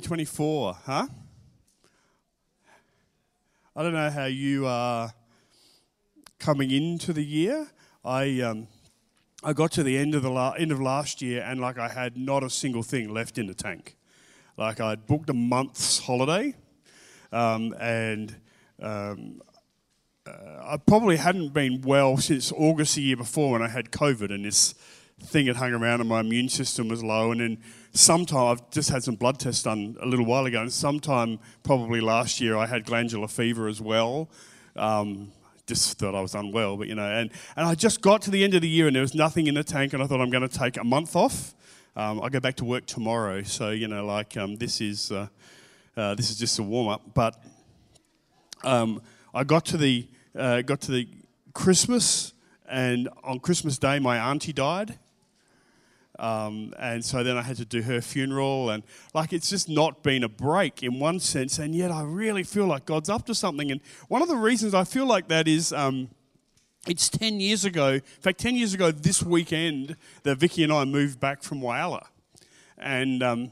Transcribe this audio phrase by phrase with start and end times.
[0.00, 1.06] 2024, huh?
[3.74, 5.12] I don't know how you are
[6.38, 7.66] coming into the year.
[8.04, 8.68] I um,
[9.42, 11.88] I got to the end of the la- end of last year, and like I
[11.88, 13.96] had not a single thing left in the tank.
[14.56, 16.54] Like I'd booked a month's holiday,
[17.32, 18.36] um, and
[18.80, 19.42] um,
[20.24, 20.30] uh,
[20.62, 24.44] I probably hadn't been well since August the year before when I had COVID, and
[24.44, 24.74] this
[25.22, 27.32] thing had hung around, and my immune system was low.
[27.32, 27.58] And then
[27.92, 32.00] sometime I've just had some blood tests done a little while ago, and sometime probably
[32.00, 34.30] last year I had glandular fever as well.
[34.76, 35.32] Um,
[35.66, 38.42] just thought I was unwell, but you know, and, and I just got to the
[38.42, 40.30] end of the year and there was nothing in the tank, and I thought I'm
[40.30, 41.54] going to take a month off.
[41.94, 45.26] Um, I go back to work tomorrow, so you know, like um, this is uh,
[45.96, 47.02] uh, this is just a warm up.
[47.12, 47.36] But
[48.64, 49.02] um,
[49.34, 51.08] I got to the uh, got to the
[51.54, 52.32] Christmas,
[52.68, 54.98] and on Christmas Day, my auntie died.
[56.18, 58.82] Um, and so then I had to do her funeral, and
[59.14, 62.66] like it's just not been a break in one sense, and yet I really feel
[62.66, 63.70] like God's up to something.
[63.70, 66.08] And one of the reasons I feel like that is um,
[66.88, 70.84] it's 10 years ago, in fact, 10 years ago this weekend, that Vicky and I
[70.84, 72.06] moved back from Whyalla.
[72.76, 73.50] And um,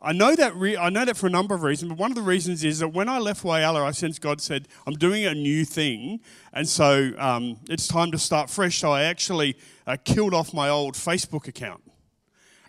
[0.00, 2.14] I know that re- I know that for a number of reasons, but one of
[2.14, 5.34] the reasons is that when I left Whyalla, I sensed God said, "I'm doing a
[5.34, 6.20] new thing,
[6.52, 9.56] and so um, it's time to start fresh." So I actually
[9.86, 11.82] uh, killed off my old Facebook account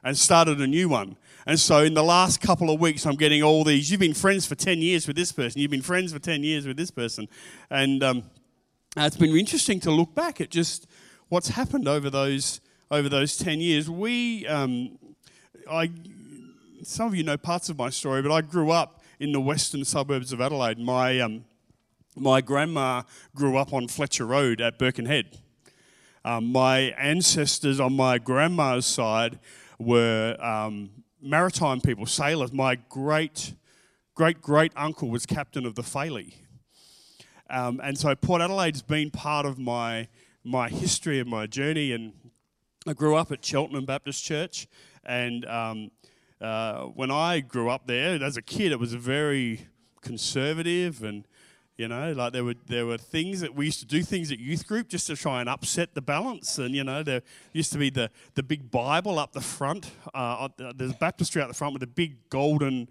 [0.07, 1.17] and started a new one.
[1.45, 3.91] And so in the last couple of weeks, I'm getting all these.
[3.91, 5.59] You've been friends for 10 years with this person.
[5.59, 7.27] You've been friends for 10 years with this person,
[7.69, 8.23] and um,
[8.95, 10.87] it's been interesting to look back at just
[11.27, 13.89] what's happened over those over those 10 years.
[13.89, 14.97] We, um,
[15.69, 15.91] I
[16.83, 19.83] some of you know parts of my story, but I grew up in the western
[19.83, 20.79] suburbs of Adelaide.
[20.79, 21.43] My, um,
[22.15, 23.01] my grandma
[23.35, 25.37] grew up on Fletcher Road at Birkenhead.
[26.23, 29.39] Um, my ancestors on my grandma's side
[29.79, 30.89] were um,
[31.21, 32.51] maritime people, sailors.
[32.51, 33.53] My great
[34.15, 36.33] great great uncle was captain of the Phailey.
[37.49, 40.07] Um, and so Port Adelaide's been part of my,
[40.43, 41.91] my history and my journey.
[41.91, 42.13] And
[42.85, 44.67] I grew up at Cheltenham Baptist Church.
[45.05, 45.91] And um,
[46.41, 49.67] uh, when I grew up there as a kid, it was a very
[50.01, 51.25] conservative and
[51.77, 54.39] you know like there were there were things that we used to do things at
[54.39, 56.57] youth group just to try and upset the balance.
[56.57, 57.21] And you know there
[57.53, 61.47] used to be the the big bible up the front uh, there's a baptistry out
[61.47, 62.89] the front with a big golden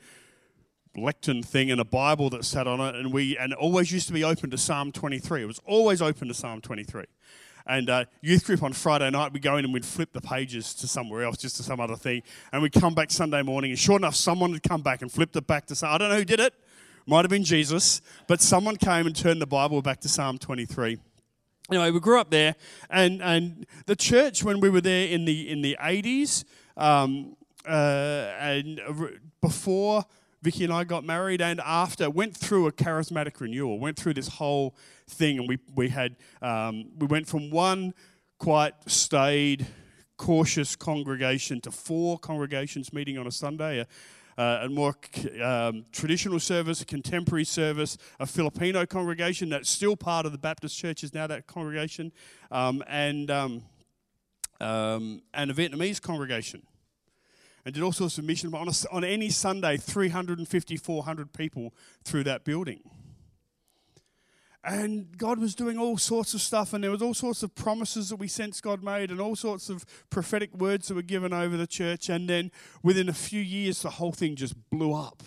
[0.97, 2.95] lectern thing and a bible that sat on it.
[2.95, 6.01] And we and it always used to be open to psalm 23 it was always
[6.01, 7.05] open to psalm 23
[7.67, 10.73] and uh, youth group on Friday night, we'd go in and we'd flip the pages
[10.75, 12.23] to somewhere else, just to some other thing.
[12.53, 15.35] And we'd come back Sunday morning, and sure enough, someone had come back and flipped
[15.35, 16.55] it back to say, I don't know who did it,
[17.07, 20.99] might have been Jesus, but someone came and turned the Bible back to Psalm 23.
[21.71, 22.55] Anyway, we grew up there,
[22.91, 26.45] and, and the church, when we were there in the, in the 80s,
[26.77, 27.37] um,
[27.67, 28.81] uh, and
[29.41, 30.05] before
[30.43, 34.29] Vicky and I got married, and after went through a charismatic renewal, went through this
[34.29, 34.77] whole
[35.09, 37.95] thing, and we we had um, we went from one
[38.39, 39.67] quite staid,
[40.17, 43.81] cautious congregation to four congregations meeting on a Sunday.
[43.81, 43.87] A,
[44.39, 44.95] uh, a more
[45.43, 50.77] um, traditional service, a contemporary service, a Filipino congregation that's still part of the Baptist
[50.77, 52.13] church is now that congregation,
[52.51, 53.63] um, and um,
[54.61, 56.63] um and a Vietnamese congregation
[57.67, 58.53] and did all sorts of missions.
[58.53, 61.75] But on, a, on any Sunday, 350, 400 people
[62.05, 62.81] through that building.
[64.69, 68.09] And God was doing all sorts of stuff, and there was all sorts of promises
[68.09, 71.57] that we sensed God made, and all sorts of prophetic words that were given over
[71.57, 72.09] the church.
[72.09, 72.51] And then
[72.83, 75.23] within a few years, the whole thing just blew up.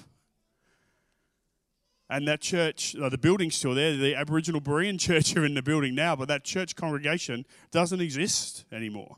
[2.10, 3.96] And that church, uh, the building's still there.
[3.96, 8.66] The Aboriginal Berean church are in the building now, but that church congregation doesn't exist
[8.74, 9.16] anymore.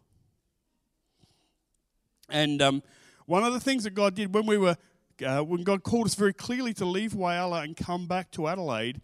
[2.30, 2.84] And um,
[3.26, 4.78] one of the things that God did when we were,
[5.26, 9.02] uh, when God called us very clearly to leave Whyalla and come back to Adelaide,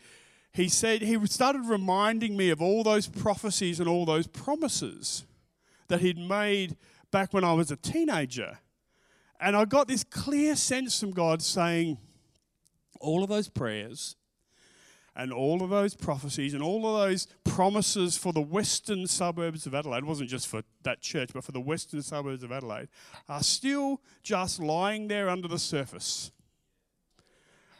[0.53, 5.23] He said, He started reminding me of all those prophecies and all those promises
[5.87, 6.75] that He'd made
[7.11, 8.59] back when I was a teenager.
[9.39, 11.99] And I got this clear sense from God saying,
[12.99, 14.15] all of those prayers,
[15.15, 19.73] and all of those prophecies and all of those promises for the western suburbs of
[19.73, 22.87] Adelaide, wasn't just for that church, but for the western suburbs of Adelaide,
[23.27, 26.31] are still just lying there under the surface.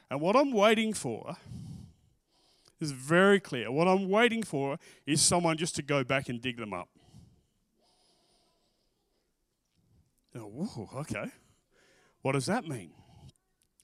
[0.10, 1.38] And what I'm waiting for
[2.80, 3.72] is very clear.
[3.72, 6.90] What I'm waiting for is someone just to go back and dig them up.
[10.36, 11.32] Oh, okay.
[12.22, 12.92] What does that mean?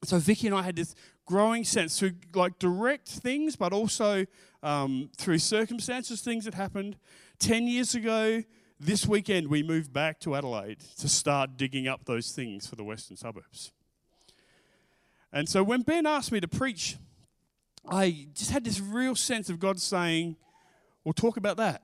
[0.04, 0.95] So Vicky and I had this
[1.25, 4.25] growing sense through like direct things, but also
[4.62, 6.98] um, through circumstances, things that happened.
[7.40, 8.44] Ten years ago,
[8.80, 12.84] this weekend, we moved back to Adelaide to start digging up those things for the
[12.84, 13.72] western suburbs.
[15.31, 16.98] And so when Ben asked me to preach,
[17.89, 20.35] I just had this real sense of God saying,
[21.03, 21.83] We'll talk about that.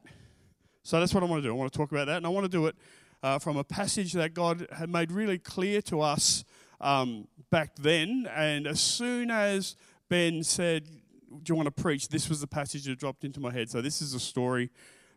[0.83, 1.53] So that's what I want to do.
[1.53, 2.75] I want to talk about that, and I want to do it
[3.21, 6.45] uh, from a passage that God had made really clear to us
[6.79, 8.29] um, back then.
[8.33, 9.75] And as soon as
[10.07, 12.07] Ben said, Do you want to preach?
[12.07, 13.69] This was the passage that dropped into my head.
[13.69, 14.69] So this is a story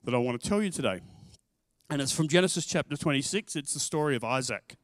[0.04, 1.00] that I want to tell you today.
[1.90, 3.54] And it's from Genesis chapter 26.
[3.54, 4.76] It's the story of Isaac.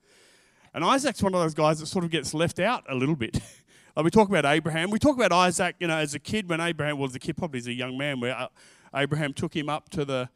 [0.75, 3.41] And Isaac's one of those guys that sort of gets left out a little bit.
[3.99, 4.91] like we talk about Abraham.
[4.91, 7.59] We talk about Isaac, you know, as a kid when Abraham was a kid, probably
[7.59, 8.47] as a young man, where uh,
[8.95, 10.29] Abraham took him up to the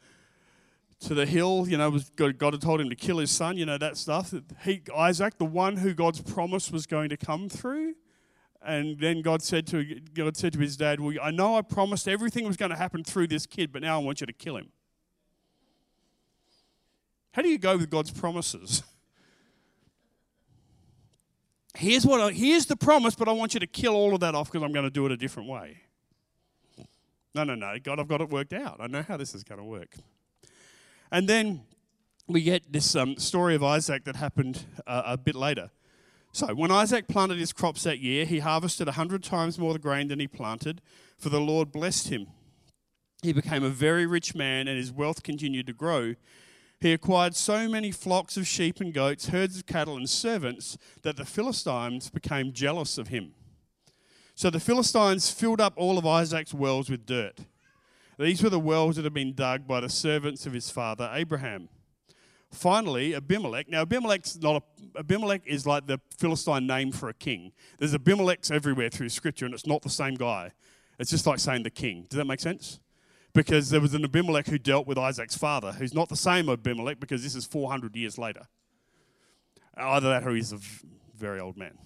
[0.98, 1.66] to the hill.
[1.68, 3.56] You know, was God, God had told him to kill his son.
[3.56, 4.34] You know that stuff.
[4.64, 7.94] He, Isaac, the one who God's promise was going to come through,
[8.66, 12.08] and then God said to God said to his dad, "Well, I know I promised
[12.08, 14.56] everything was going to happen through this kid, but now I want you to kill
[14.56, 14.72] him."
[17.30, 18.82] How do you go with God's promises?
[21.74, 24.34] Here's what I, here's the promise, but I want you to kill all of that
[24.34, 25.78] off because I'm going to do it a different way.
[27.34, 27.76] No, no, no.
[27.82, 28.76] God, I've got it worked out.
[28.78, 29.96] I know how this is going to work.
[31.10, 31.62] And then
[32.26, 35.70] we get this um, story of Isaac that happened uh, a bit later.
[36.34, 39.78] So, when Isaac planted his crops that year, he harvested a hundred times more the
[39.78, 40.80] grain than he planted,
[41.18, 42.28] for the Lord blessed him.
[43.22, 46.14] He became a very rich man, and his wealth continued to grow.
[46.82, 51.16] He acquired so many flocks of sheep and goats, herds of cattle, and servants that
[51.16, 53.34] the Philistines became jealous of him.
[54.34, 57.38] So the Philistines filled up all of Isaac's wells with dirt.
[58.18, 61.68] These were the wells that had been dug by the servants of his father Abraham.
[62.50, 63.68] Finally, Abimelech.
[63.68, 67.52] Now, Abimelech's not a, Abimelech is like the Philistine name for a king.
[67.78, 70.50] There's Abimelechs everywhere through Scripture, and it's not the same guy.
[70.98, 72.06] It's just like saying the king.
[72.10, 72.80] Does that make sense?
[73.34, 77.00] Because there was an Abimelech who dealt with Isaac's father, who's not the same Abimelech
[77.00, 78.46] because this is 400 years later.
[79.74, 80.58] Either that or he's a
[81.16, 81.78] very old man.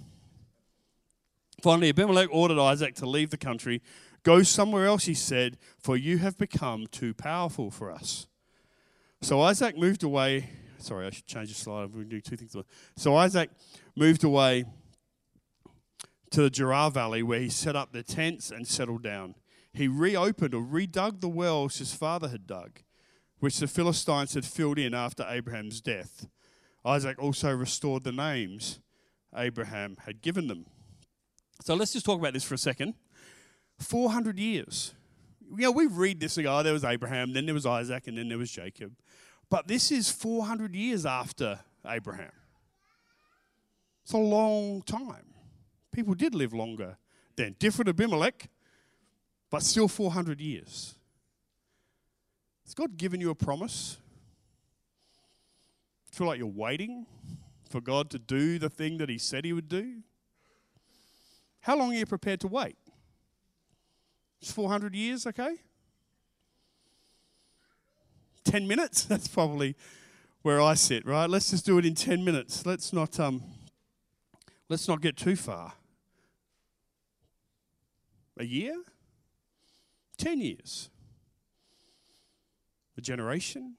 [1.63, 3.81] Finally, Abimelech ordered Isaac to leave the country
[4.27, 8.27] Go somewhere else, he said, for you have become too powerful for us.
[9.23, 10.51] So Isaac moved away.
[10.79, 11.95] Sorry, I should change the slide.
[11.95, 12.57] We do two things.
[12.97, 13.51] So Isaac
[13.95, 14.65] moved away
[16.33, 19.37] to the Gerar Valley where he set up the tents and settled down.
[19.77, 22.81] He reopened or redug the wells his father had dug,
[23.41, 26.27] which the Philistines had filled in after Abraham's death.
[26.83, 28.81] Isaac also restored the names
[29.37, 30.65] Abraham had given them.
[31.63, 32.95] So let's just talk about this for a second.
[33.79, 34.95] 400 years.
[35.51, 38.07] You know, we read this and go, oh, there was Abraham, then there was Isaac,
[38.07, 38.93] and then there was Jacob.
[39.51, 42.33] But this is 400 years after Abraham.
[44.05, 45.35] It's a long time.
[45.93, 46.97] People did live longer
[47.37, 47.57] then.
[47.59, 48.49] Different Abimelech,
[49.57, 50.97] but still 400 years.
[52.67, 53.97] Has God given you a promise?
[56.13, 57.07] Feel like you're waiting
[57.71, 60.03] for God to do the thing that He said He would do?
[61.61, 62.77] How long are you prepared to wait?
[64.43, 65.57] It's 400 years, okay?
[68.45, 69.05] 10 minutes?
[69.07, 69.75] That's probably
[70.43, 71.31] where I sit, right?
[71.31, 72.67] Let's just do it in 10 minutes.
[72.67, 73.43] Let's not, um,
[74.69, 75.73] let's not get too far.
[78.37, 78.75] A year?
[80.19, 80.91] 10 years?
[82.97, 83.77] A generation?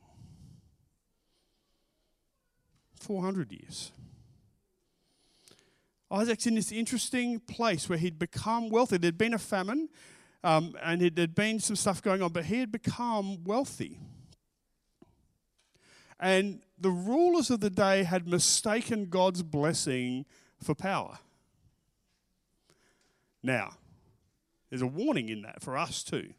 [3.00, 3.92] 400 years.
[6.10, 8.98] Isaac's in this interesting place where he'd become wealthy.
[8.98, 9.90] There'd been a famine,
[10.44, 14.00] um, and had been some stuff going on, but he had become wealthy.
[16.20, 20.26] And the rulers of the day had mistaken God's blessing
[20.64, 21.20] for power.
[23.44, 23.74] Now,
[24.70, 26.34] there's a warning in that for us too.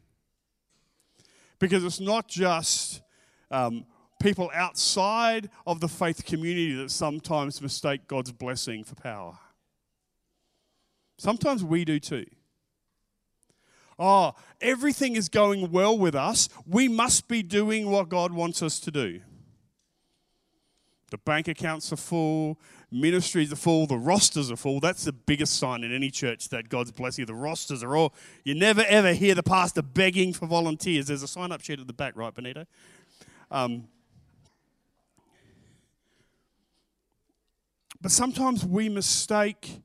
[1.59, 3.01] Because it's not just
[3.51, 3.85] um,
[4.21, 9.37] people outside of the faith community that sometimes mistake God's blessing for power.
[11.17, 12.25] Sometimes we do too
[13.99, 16.49] oh, everything is going well with us.
[16.65, 19.19] We must be doing what God wants us to do.
[21.11, 22.59] The bank accounts are full,
[22.91, 24.79] ministries are full, the rosters are full.
[24.79, 27.25] That's the biggest sign in any church that God's blessing.
[27.25, 31.07] The rosters are all, you never ever hear the pastor begging for volunteers.
[31.07, 32.65] There's a sign up sheet at the back, right, Benito?
[33.51, 33.87] Um,
[38.01, 39.81] but sometimes we mistake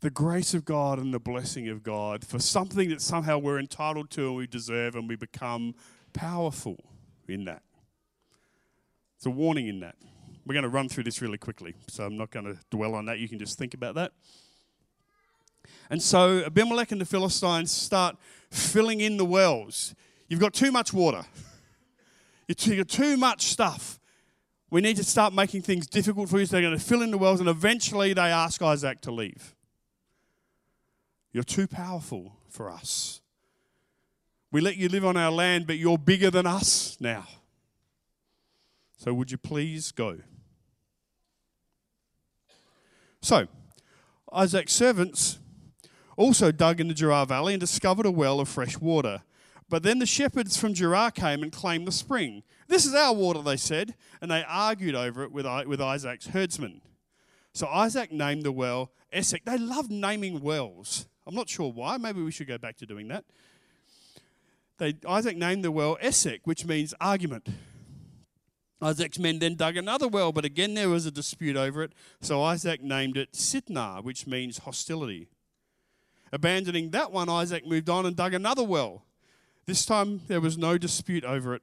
[0.00, 4.10] the grace of God and the blessing of God for something that somehow we're entitled
[4.10, 5.74] to and we deserve, and we become
[6.12, 6.76] powerful
[7.26, 7.62] in that.
[9.16, 9.96] It's a warning in that.
[10.46, 13.06] We're going to run through this really quickly, so I'm not going to dwell on
[13.06, 13.18] that.
[13.18, 14.12] You can just think about that.
[15.88, 18.16] And so Abimelech and the Philistines start
[18.50, 19.94] filling in the wells.
[20.28, 21.24] You've got too much water,
[22.48, 23.98] you've got too much stuff.
[24.70, 26.46] We need to start making things difficult for you.
[26.46, 29.54] So they're going to fill in the wells, and eventually they ask Isaac to leave.
[31.32, 33.20] You're too powerful for us.
[34.50, 37.26] We let you live on our land, but you're bigger than us now.
[38.96, 40.18] So would you please go?
[43.24, 43.48] So,
[44.34, 45.38] Isaac's servants
[46.18, 49.22] also dug in the Gerar Valley and discovered a well of fresh water.
[49.70, 52.42] But then the shepherds from Gerar came and claimed the spring.
[52.68, 56.82] This is our water, they said, and they argued over it with, with Isaac's herdsmen.
[57.54, 59.46] So Isaac named the well Esek.
[59.46, 61.06] They love naming wells.
[61.26, 61.96] I'm not sure why.
[61.96, 63.24] Maybe we should go back to doing that.
[64.76, 67.48] They, Isaac named the well Esek, which means argument.
[68.84, 71.94] Isaac's men then dug another well, but again there was a dispute over it.
[72.20, 75.28] So Isaac named it Sitnah, which means hostility.
[76.30, 79.06] Abandoning that one, Isaac moved on and dug another well.
[79.64, 81.62] This time there was no dispute over it.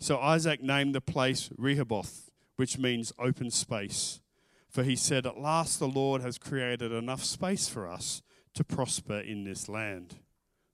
[0.00, 4.20] So Isaac named the place Rehoboth, which means open space.
[4.68, 8.20] For he said, At last the Lord has created enough space for us
[8.52, 10.16] to prosper in this land.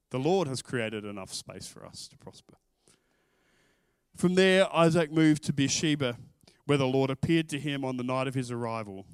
[0.09, 2.55] The Lord has created enough space for us to prosper.
[4.17, 6.17] From there, Isaac moved to Beersheba,
[6.65, 9.05] where the Lord appeared to him on the night of his arrival.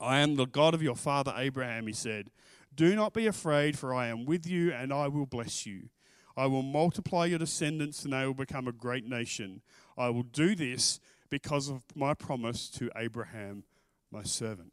[0.00, 2.30] I am the God of your father Abraham, he said.
[2.74, 5.90] Do not be afraid, for I am with you, and I will bless you.
[6.36, 9.62] I will multiply your descendants, and they will become a great nation.
[9.96, 10.98] I will do this
[11.30, 13.62] because of my promise to Abraham,
[14.10, 14.72] my servant.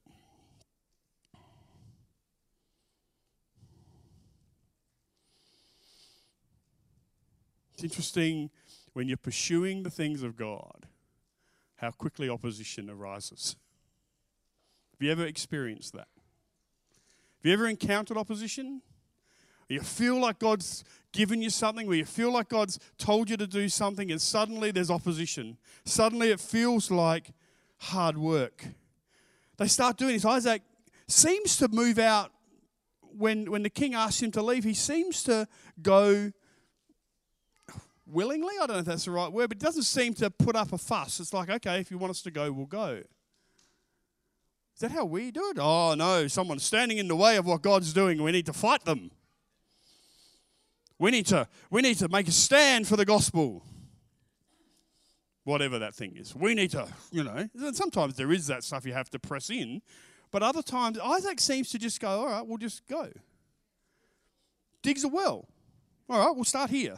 [7.76, 8.50] It's interesting
[8.96, 10.88] when you're pursuing the things of God,
[11.76, 13.58] how quickly opposition arises.
[14.94, 16.08] Have you ever experienced that?
[16.16, 18.82] Have you ever encountered opposition?
[19.68, 23.46] You feel like God's given you something, where you feel like God's told you to
[23.46, 25.58] do something, and suddenly there's opposition.
[25.84, 27.32] Suddenly it feels like
[27.80, 28.66] hard work.
[29.58, 30.24] They start doing this.
[30.24, 30.62] Isaac
[31.10, 32.32] seems to move out
[33.02, 34.64] when, when the king asks him to leave.
[34.64, 35.50] He seems to
[35.82, 36.32] go
[38.16, 38.56] willingly.
[38.56, 40.74] I don't know if that's the right word, but it doesn't seem to put up
[40.74, 41.20] a fuss.
[41.20, 43.02] It's like, okay, if you want us to go, we'll go.
[44.76, 45.58] Is that how we do it?
[45.60, 48.24] Oh, no, someone's standing in the way of what God's doing.
[48.24, 49.12] We need to fight them.
[50.98, 53.64] We need to, we need to make a stand for the gospel.
[55.44, 56.36] Whatever that thing is.
[56.36, 59.82] We need to, you know, sometimes there is that stuff you have to press in,
[60.32, 63.10] but other times Isaac seems to just go, all right, we'll just go.
[64.82, 65.48] Digs a well.
[66.10, 66.98] All right, we'll start here.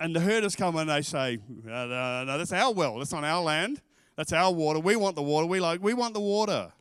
[0.00, 2.98] And the herders come and they say, no, no, no, that's our well.
[2.98, 3.80] That's on our land.
[4.16, 4.80] That's our water.
[4.80, 5.46] We want the water.
[5.46, 6.72] We like, we want the water.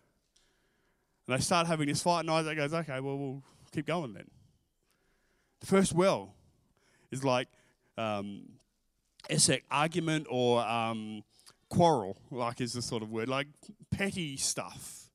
[1.28, 4.30] And they start having this fight, and Isaac goes, okay, well, we'll keep going then.
[5.62, 6.36] The first well
[7.12, 7.48] is like
[7.98, 8.50] um,
[9.30, 11.24] Esek argument or um,
[11.70, 13.48] quarrel, like is the sort of word, like
[13.90, 15.10] petty stuff,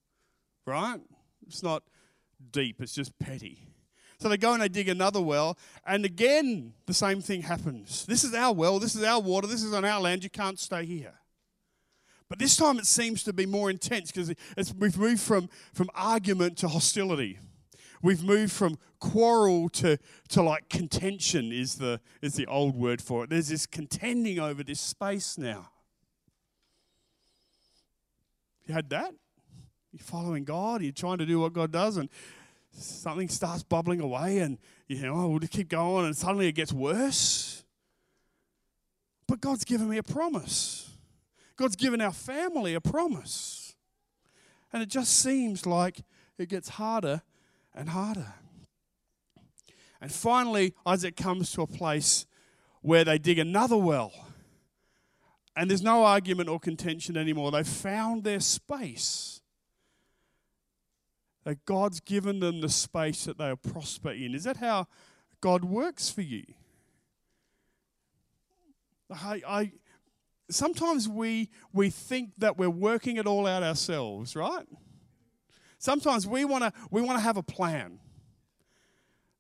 [0.64, 1.00] right?
[1.47, 1.83] It's not
[2.50, 3.67] deep, it's just petty.
[4.18, 5.56] So they go and they dig another well,
[5.87, 8.04] and again, the same thing happens.
[8.04, 10.58] This is our well, this is our water, this is on our land, you can't
[10.58, 11.14] stay here.
[12.28, 14.34] But this time it seems to be more intense because
[14.76, 17.38] we've moved from, from argument to hostility.
[18.02, 19.98] We've moved from quarrel to,
[20.30, 23.30] to like contention, is the, is the old word for it.
[23.30, 25.70] There's this contending over this space now.
[28.66, 29.14] You had that?
[29.92, 32.10] You're following God, you're trying to do what God does, and
[32.78, 36.52] something starts bubbling away and you know, oh, we'll just keep going and suddenly it
[36.52, 37.64] gets worse.
[39.26, 40.90] But God's given me a promise.
[41.56, 43.75] God's given our family a promise.
[44.73, 46.00] And it just seems like
[46.38, 47.23] it gets harder
[47.75, 48.35] and harder.
[50.00, 52.26] And finally, Isaac comes to a place
[52.80, 54.12] where they dig another well.
[55.56, 57.50] And there's no argument or contention anymore.
[57.50, 59.40] They've found their space
[61.49, 64.35] that God's given them the space that they'll prosper in.
[64.35, 64.87] Is that how
[65.40, 66.45] God works for you?
[69.11, 69.73] I, I
[70.50, 74.67] sometimes we we think that we're working it all out ourselves, right?
[75.78, 77.99] Sometimes we want to we want to have a plan.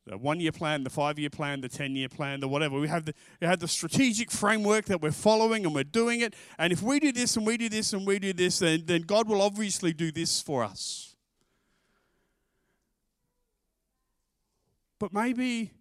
[0.06, 2.80] The one year plan, the five year plan, the 10 year plan, the whatever.
[2.80, 6.32] We have the, we have the strategic framework that we're following and we're doing it.
[6.58, 9.02] And if we do this and we do this and we do this, then, then
[9.02, 11.07] God will obviously do this for us.
[14.98, 15.72] But maybe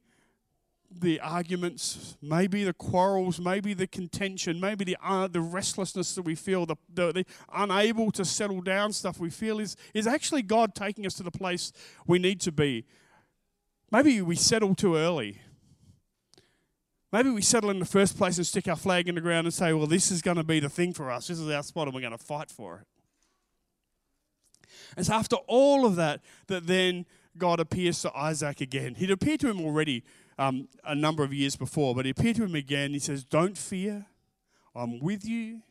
[0.89, 6.35] the arguments, maybe the quarrels, maybe the contention, maybe the, uh, the restlessness that we
[6.35, 10.73] feel, the, the, the, unable to settle down stuff we feel is, is actually God
[10.75, 11.73] taking us to the place
[12.05, 12.85] we need to be.
[13.91, 15.41] Maybe we settle too early.
[17.11, 19.53] Maybe we settle in the first place and stick our flag in the ground and
[19.53, 21.27] say, well, this is going to be the thing for us.
[21.27, 22.87] This is our spot and we're going to fight for it.
[24.97, 27.05] It's after all of that that then
[27.37, 28.95] God appears to Isaac again.
[28.95, 30.03] He'd appeared to him already
[30.37, 32.91] um, a number of years before, but he appeared to him again.
[32.91, 34.05] He says, Don't fear,
[34.75, 35.61] I'm with you.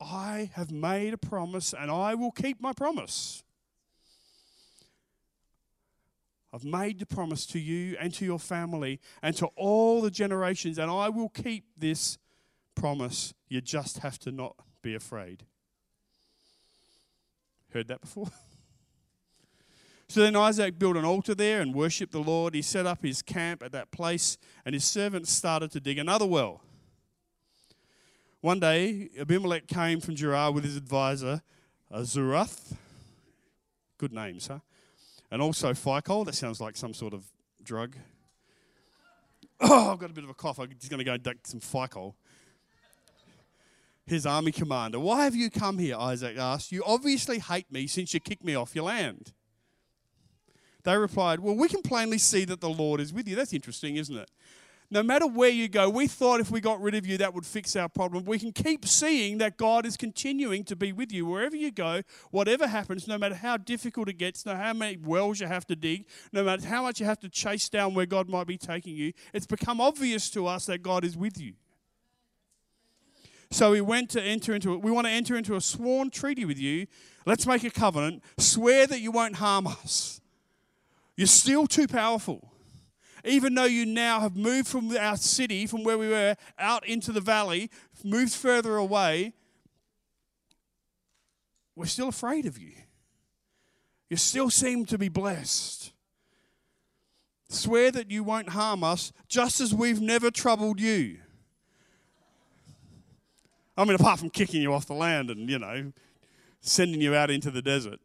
[0.00, 3.42] I have made a promise and I will keep my promise.
[6.52, 10.78] I've made the promise to you and to your family and to all the generations,
[10.78, 12.16] and I will keep this
[12.76, 13.34] promise.
[13.48, 15.44] You just have to not be afraid.
[17.72, 18.28] Heard that before?
[20.08, 22.54] So then Isaac built an altar there and worshipped the Lord.
[22.54, 26.26] He set up his camp at that place, and his servants started to dig another
[26.26, 26.60] well.
[28.40, 31.42] One day, Abimelech came from Gerar with his advisor,
[31.90, 32.76] Ahuzzath.
[33.96, 34.58] Good names, huh?
[35.30, 36.26] And also Phicol.
[36.26, 37.24] That sounds like some sort of
[37.62, 37.96] drug.
[39.60, 40.58] Oh, I've got a bit of a cough.
[40.58, 42.14] I'm just going to go and duck some Phicol.
[44.04, 44.98] His army commander.
[44.98, 45.96] Why have you come here?
[45.96, 46.70] Isaac asked.
[46.70, 49.32] You obviously hate me since you kicked me off your land.
[50.84, 53.36] They replied, Well, we can plainly see that the Lord is with you.
[53.36, 54.30] That's interesting, isn't it?
[54.90, 57.46] No matter where you go, we thought if we got rid of you, that would
[57.46, 58.24] fix our problem.
[58.24, 61.26] We can keep seeing that God is continuing to be with you.
[61.26, 64.98] Wherever you go, whatever happens, no matter how difficult it gets, no matter how many
[64.98, 68.06] wells you have to dig, no matter how much you have to chase down where
[68.06, 71.54] God might be taking you, it's become obvious to us that God is with you.
[73.50, 74.82] So we went to enter into it.
[74.82, 76.86] We want to enter into a sworn treaty with you.
[77.24, 78.22] Let's make a covenant.
[78.36, 80.20] Swear that you won't harm us.
[81.16, 82.50] You're still too powerful.
[83.24, 87.10] Even though you now have moved from our city, from where we were, out into
[87.10, 87.70] the valley,
[88.04, 89.32] moved further away,
[91.74, 92.72] we're still afraid of you.
[94.10, 95.92] You still seem to be blessed.
[97.48, 101.18] Swear that you won't harm us, just as we've never troubled you.
[103.76, 105.92] I mean, apart from kicking you off the land and, you know,
[106.60, 108.00] sending you out into the desert.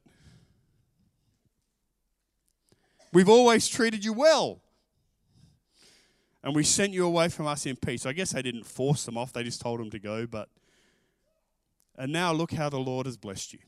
[3.11, 4.61] We've always treated you well.
[6.43, 8.05] And we sent you away from us in peace.
[8.05, 10.25] I guess they didn't force them off, they just told them to go.
[10.25, 10.49] But
[11.97, 13.59] and now look how the Lord has blessed you.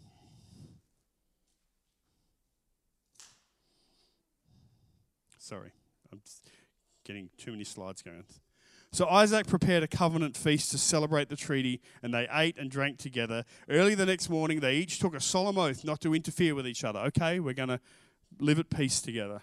[5.38, 5.72] Sorry,
[6.14, 6.22] I'm
[7.04, 8.24] getting too many slides going.
[8.94, 13.00] So Isaac prepared a covenant feast to celebrate the treaty, and they ate and drank
[13.00, 13.44] together.
[13.70, 16.86] Early the next morning, they each took a solemn oath not to interfere with each
[16.86, 17.00] other.
[17.00, 17.80] Okay, we're going to
[18.40, 19.42] live at peace together.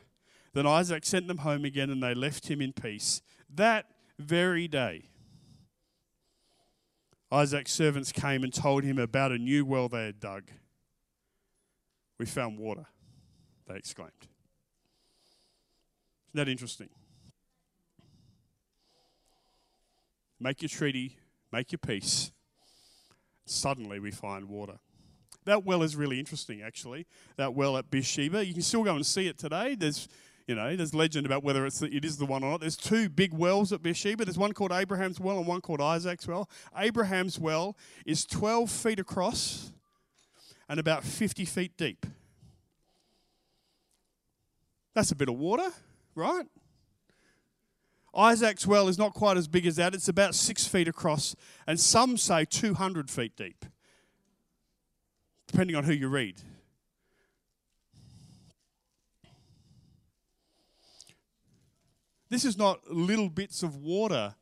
[0.55, 3.20] Then Isaac sent them home again, and they left him in peace.
[3.55, 3.87] That
[4.18, 5.05] very day,
[7.31, 10.51] Isaac's servants came and told him about a new well they had dug.
[12.18, 12.87] We found water,
[13.66, 14.12] they exclaimed.
[16.35, 16.88] Isn't that interesting?
[20.40, 21.18] Make your treaty,
[21.53, 22.31] make your peace.
[23.44, 24.79] Suddenly we find water.
[25.49, 27.07] That well is really interesting, actually.
[27.37, 28.45] That well at Beersheba.
[28.45, 29.75] You can still go and see it today.
[29.75, 30.07] There's,
[30.47, 32.61] you know, there's legend about whether it's it is the one or not.
[32.61, 34.27] There's two big wells at Beersheba.
[34.27, 36.51] There's one called Abraham's well and one called Isaac's well.
[36.77, 39.73] Abraham's well is 12 feet across
[40.69, 42.05] and about 50 feet deep.
[44.95, 45.71] That's a bit of water,
[46.15, 46.45] right?
[48.15, 49.95] Isaac's well is not quite as big as that.
[49.95, 51.35] It's about six feet across,
[51.67, 53.65] and some say 200 feet deep
[55.49, 56.41] depending on who you read.
[62.31, 64.35] This is not little bits of water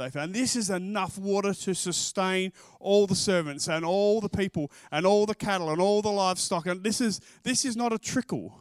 [0.00, 0.34] they found.
[0.34, 5.26] This is enough water to sustain all the servants and all the people and all
[5.26, 6.66] the cattle and all the livestock.
[6.66, 8.58] And this is, this is not a trickle,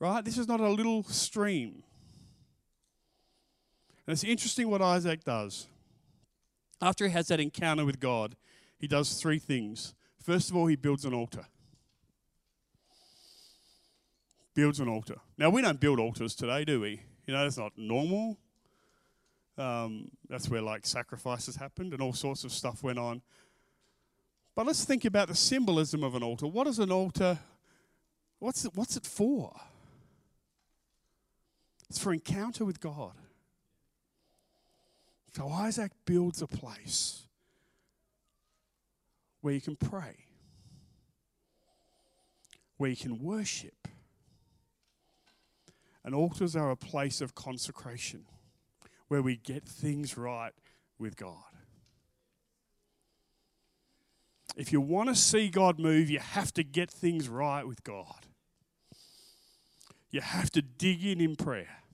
[0.00, 0.24] right?
[0.24, 1.84] This is not a little stream.
[4.06, 5.68] And it's interesting what Isaac does.
[6.82, 8.36] After he has that encounter with God,
[8.78, 9.94] he does three things.
[10.26, 11.46] First of all, he builds an altar.
[14.54, 15.14] Builds an altar.
[15.38, 17.00] Now, we don't build altars today, do we?
[17.26, 18.36] You know, that's not normal.
[19.56, 23.22] Um, that's where like sacrifices happened and all sorts of stuff went on.
[24.56, 26.48] But let's think about the symbolism of an altar.
[26.48, 27.38] What is an altar?
[28.40, 29.54] What's it, what's it for?
[31.88, 33.12] It's for encounter with God.
[35.36, 37.25] So Isaac builds a place
[39.46, 40.16] where you can pray,
[42.78, 43.86] where you can worship.
[46.04, 48.24] And altars are a place of consecration
[49.06, 50.50] where we get things right
[50.98, 51.44] with God.
[54.56, 58.26] If you want to see God move, you have to get things right with God.
[60.10, 61.84] You have to dig in in prayer.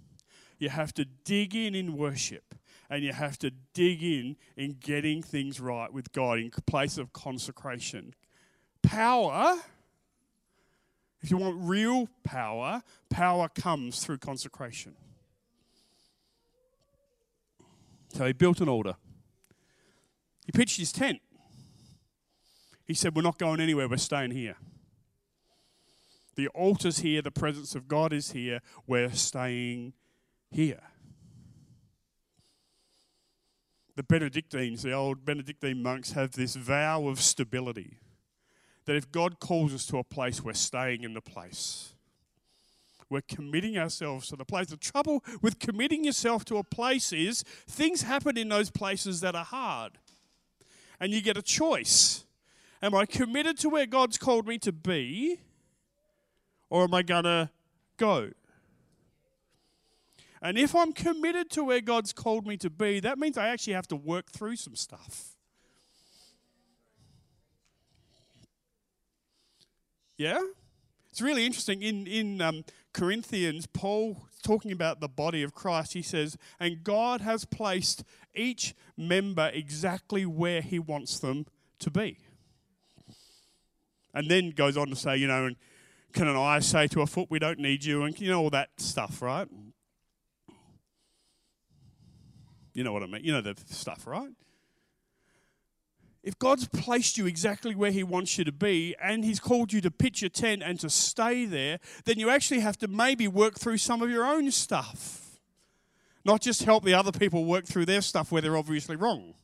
[0.59, 2.55] You have to dig in in worship
[2.93, 7.11] and you have to dig in in getting things right with God in place of
[7.15, 8.13] consecration.
[8.83, 9.57] Power
[11.23, 14.95] If you want real power, power comes through consecration.
[18.09, 18.97] So he built an altar.
[20.45, 21.21] He pitched his tent.
[22.85, 24.57] He said, We're not going anywhere, we're staying here.
[26.35, 29.95] The altar's here, the presence of God is here, we're staying
[30.51, 30.92] here.
[33.95, 37.99] The Benedictines, the old Benedictine monks, have this vow of stability
[38.85, 41.95] that if God calls us to a place, we're staying in the place.
[43.09, 44.69] We're committing ourselves to the place.
[44.69, 49.35] The trouble with committing yourself to a place is things happen in those places that
[49.35, 49.99] are hard.
[50.99, 52.25] And you get a choice.
[52.83, 55.39] Am I committed to where God's called me to be?
[56.71, 57.51] Or am I going to
[57.99, 58.31] go?
[60.43, 63.75] And if I'm committed to where God's called me to be, that means I actually
[63.75, 65.37] have to work through some stuff.
[70.17, 70.41] Yeah?
[71.11, 71.81] It's really interesting.
[71.83, 77.21] In, in um, Corinthians, Paul talking about the body of Christ, he says, And God
[77.21, 78.03] has placed
[78.35, 81.47] each member exactly where he wants them
[81.79, 82.19] to be.
[84.13, 85.57] And then goes on to say, you know, and
[86.13, 88.03] can an eye say to a foot, we don't need you?
[88.03, 89.49] And you know, all that stuff, right?
[92.75, 93.25] You know what I mean?
[93.25, 94.33] You know the stuff, right?
[96.23, 99.81] If God's placed you exactly where He wants you to be and He's called you
[99.81, 103.59] to pitch your tent and to stay there, then you actually have to maybe work
[103.59, 105.41] through some of your own stuff.
[106.25, 109.35] Not just help the other people work through their stuff where they're obviously wrong.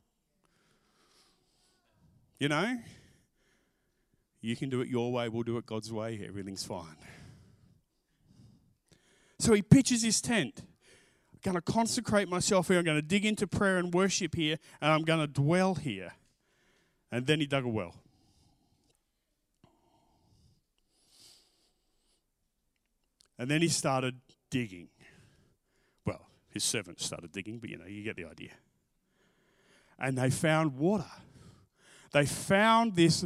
[2.38, 2.78] You know?
[4.40, 6.96] You can do it your way, we'll do it God's way, everything's fine.
[9.40, 10.62] So he pitches his tent.
[11.42, 12.78] Going to consecrate myself here.
[12.78, 16.12] I'm going to dig into prayer and worship here, and I'm going to dwell here.
[17.10, 17.94] And then he dug a well.
[23.38, 24.16] And then he started
[24.50, 24.88] digging.
[26.04, 28.50] Well, his servants started digging, but you know, you get the idea.
[29.98, 31.06] And they found water.
[32.12, 33.24] They found this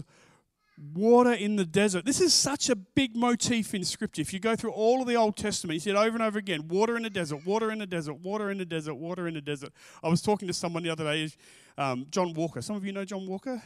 [0.94, 2.04] water in the desert.
[2.04, 4.22] This is such a big motif in Scripture.
[4.22, 6.38] If you go through all of the Old Testament, you see it over and over
[6.38, 9.35] again water in the desert, water in the desert, water in the desert, water in
[9.35, 9.72] the desert.
[10.02, 11.30] I was talking to someone the other day,
[11.78, 12.62] um, John Walker.
[12.62, 13.62] Some of you know John Walker?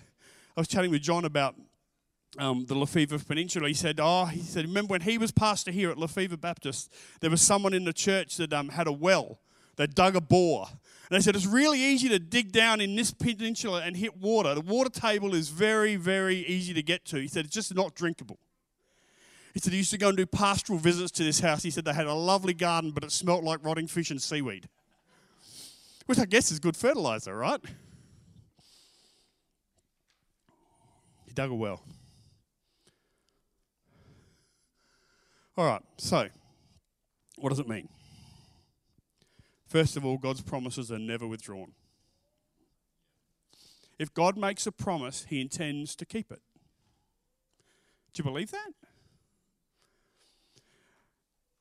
[0.56, 1.54] I was chatting with John about
[2.38, 3.68] um, the Lefevre Peninsula.
[3.68, 6.92] He said, "Oh, he said, remember when he was pastor here at Lefevre Baptist?
[7.20, 9.38] There was someone in the church that um, had a well.
[9.76, 10.66] They dug a bore,
[11.10, 14.54] they said it's really easy to dig down in this peninsula and hit water.
[14.54, 17.20] The water table is very, very easy to get to.
[17.20, 18.38] He said it's just not drinkable.
[19.54, 21.62] He said he used to go and do pastoral visits to this house.
[21.62, 24.68] He said they had a lovely garden, but it smelt like rotting fish and seaweed,
[26.06, 27.60] which I guess is good fertilizer, right?
[31.24, 31.82] He dug a well.
[35.56, 36.28] All right, so
[37.36, 37.88] what does it mean?
[39.66, 41.72] First of all, God's promises are never withdrawn.
[43.98, 46.40] If God makes a promise, he intends to keep it.
[48.12, 48.72] Do you believe that?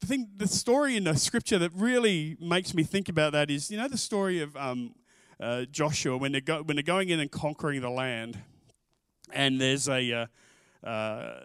[0.01, 3.71] The thing, the story in the scripture that really makes me think about that is,
[3.71, 4.93] you know, the story of um,
[5.39, 8.37] uh, Joshua when they're, go, when they're going in and conquering the land,
[9.33, 10.29] and there's a
[10.83, 11.39] uh, uh,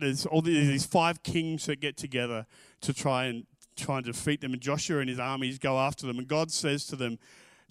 [0.00, 2.46] there's all these five kings that get together
[2.82, 6.18] to try and try and defeat them, and Joshua and his armies go after them,
[6.18, 7.18] and God says to them,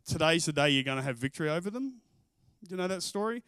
[0.06, 2.02] "Today's the day you're going to have victory over them."
[2.64, 3.44] Do you know that story?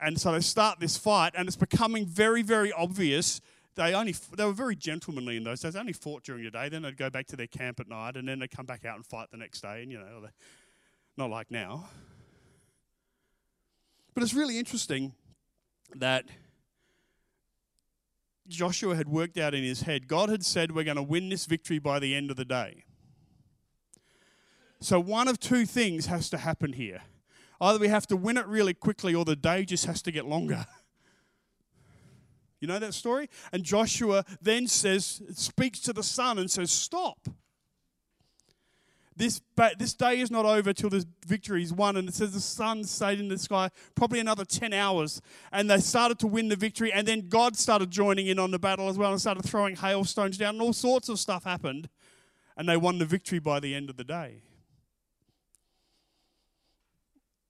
[0.00, 3.40] And so they start this fight, and it's becoming very, very obvious.
[3.74, 5.74] They only they were very gentlemanly in those days.
[5.74, 6.68] They only fought during the day.
[6.68, 8.96] Then they'd go back to their camp at night, and then they'd come back out
[8.96, 9.82] and fight the next day.
[9.82, 10.28] And you know,
[11.16, 11.88] not like now.
[14.14, 15.12] But it's really interesting
[15.94, 16.24] that
[18.50, 20.08] Joshua had worked out in his head.
[20.08, 22.84] God had said, We're going to win this victory by the end of the day.
[24.80, 27.02] So, one of two things has to happen here.
[27.60, 30.26] Either we have to win it really quickly, or the day just has to get
[30.26, 30.66] longer.
[32.60, 33.30] You know that story?
[33.52, 37.28] And Joshua then says, speaks to the sun and says, Stop.
[39.20, 39.42] This,
[39.76, 41.98] this day is not over till the victory is won.
[41.98, 45.20] And it says the sun stayed in the sky probably another 10 hours.
[45.52, 46.90] And they started to win the victory.
[46.90, 50.38] And then God started joining in on the battle as well and started throwing hailstones
[50.38, 50.54] down.
[50.54, 51.90] And all sorts of stuff happened.
[52.56, 54.40] And they won the victory by the end of the day.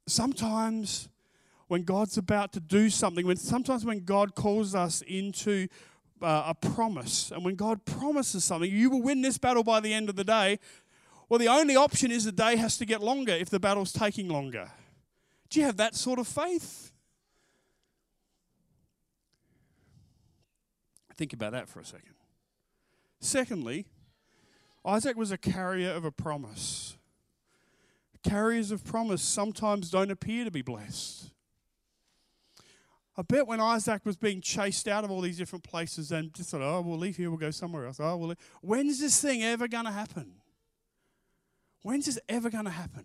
[0.09, 1.09] Sometimes
[1.69, 5.69] when God's about to do something, when sometimes when God calls us into
[6.21, 9.95] uh, a promise, and when God promises something, you will win this battle by the
[9.95, 10.59] end of the day.
[11.31, 14.29] Well, the only option is the day has to get longer if the battle's taking
[14.29, 14.69] longer.
[15.49, 16.91] Do you have that sort of faith?
[21.17, 22.15] Think about that for a second.
[23.21, 23.87] Secondly,
[24.85, 26.97] Isaac was a carrier of a promise.
[28.25, 31.31] Carriers of promise sometimes don't appear to be blessed.
[33.17, 36.51] I bet when Isaac was being chased out of all these different places and just
[36.51, 38.01] thought, oh, we'll leave here, we'll go somewhere else.
[38.01, 40.40] Oh, we'll When's this thing ever going to happen?
[41.83, 43.05] When's this ever going to happen?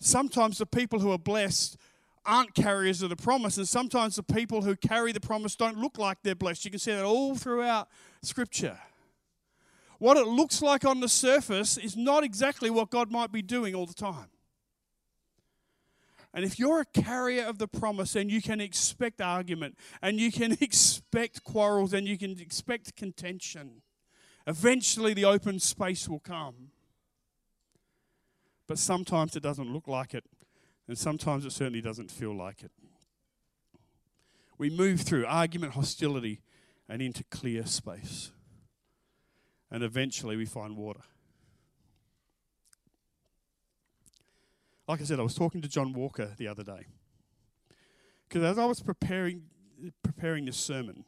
[0.00, 1.76] Sometimes the people who are blessed
[2.24, 5.98] aren't carriers of the promise, and sometimes the people who carry the promise don't look
[5.98, 6.64] like they're blessed.
[6.64, 7.88] You can see that all throughout
[8.22, 8.78] Scripture.
[9.98, 13.74] What it looks like on the surface is not exactly what God might be doing
[13.74, 14.30] all the time.
[16.34, 20.32] And if you're a carrier of the promise, then you can expect argument and you
[20.32, 23.82] can expect quarrels and you can expect contention.
[24.46, 26.70] Eventually, the open space will come.
[28.66, 30.24] But sometimes it doesn't look like it,
[30.88, 32.72] and sometimes it certainly doesn't feel like it.
[34.58, 36.40] We move through argument, hostility,
[36.88, 38.30] and into clear space.
[39.70, 41.02] And eventually, we find water.
[44.92, 46.86] like I said, I was talking to John Walker the other day.
[48.28, 49.44] Because as I was preparing
[50.02, 51.04] preparing this sermon,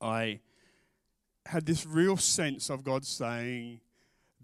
[0.00, 0.40] I
[1.50, 3.80] had this real sense of God saying,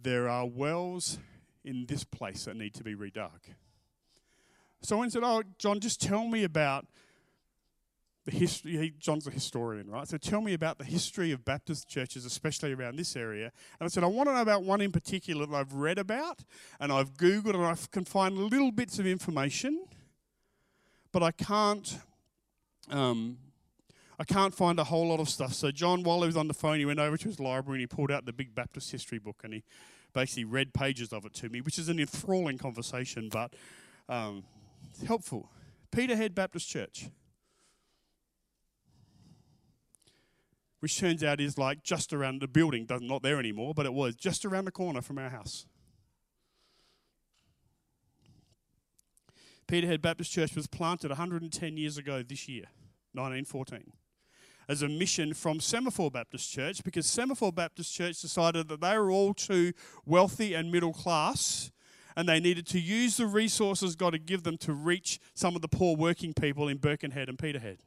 [0.01, 1.19] There are wells
[1.64, 3.55] in this place that need to be redug.
[4.83, 6.87] Someone said, Oh, John, just tell me about
[8.25, 8.92] the history.
[8.99, 10.09] John's a historian, right?
[10.09, 13.53] So tell me about the history of Baptist churches, especially around this area.
[13.79, 16.40] And I said, I want to know about one in particular that I've read about
[16.81, 19.87] and I've Googled and I can find little bits of information,
[21.12, 22.01] but I can't.
[22.90, 23.38] Um,
[24.18, 25.52] I can't find a whole lot of stuff.
[25.52, 27.90] So John, while he was on the phone, he went over to his library and
[27.90, 29.64] he pulled out the big Baptist history book and he
[30.14, 33.52] basically read pages of it to me, which is an enthralling conversation, but
[34.09, 34.44] um,
[35.07, 35.50] helpful.
[35.90, 37.11] Peterhead Baptist Church.
[40.81, 44.14] which turns out is like just around the building, not there anymore, but it was
[44.14, 45.66] just around the corner from our house.
[49.66, 52.66] Peterhead Baptist Church was planted 110 years ago this year,
[53.14, 53.92] 1914,
[54.68, 59.11] as a mission from Semaphore Baptist Church because Semaphore Baptist Church decided that they were
[59.11, 59.72] all too
[60.05, 61.70] wealthy and middle class
[62.16, 65.62] and they needed to use the resources God had given them to reach some of
[65.62, 67.79] the poor working people in Birkenhead and Peterhead.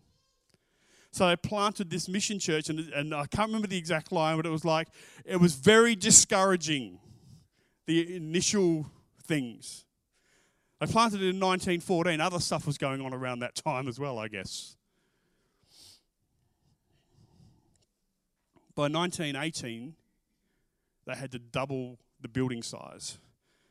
[1.12, 4.46] So they planted this mission church, and, and I can't remember the exact line, but
[4.46, 4.90] it was like,
[5.26, 7.00] it was very discouraging,
[7.88, 8.86] the initial
[9.24, 9.86] things.
[10.80, 12.22] I planted it in 1914.
[12.22, 14.78] Other stuff was going on around that time as well, I guess.
[18.80, 19.94] By 1918,
[21.06, 23.18] they had to double the building size.